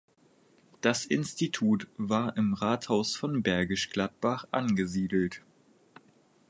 Das 0.81 1.05
Institut 1.05 1.87
war 1.95 2.35
im 2.35 2.55
Rathaus 2.55 3.15
von 3.15 3.43
Bergisch 3.43 3.91
Gladbach 3.91 4.47
angesiedelt. 4.49 5.43